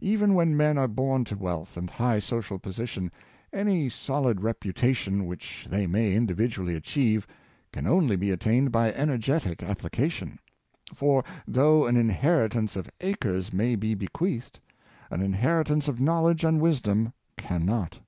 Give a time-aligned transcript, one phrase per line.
[0.00, 3.12] Even when men are born to wealth and high social position,
[3.52, 7.24] any solid reputation which they may individually achieve
[7.72, 10.40] can only be attained by energetic application;
[10.92, 14.58] for, though an inheritance of acres may be bequeathed,
[15.08, 18.00] an inheritance of knowledge and wisdom can not.